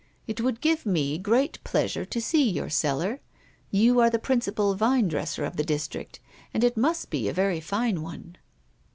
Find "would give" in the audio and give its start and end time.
0.41-0.83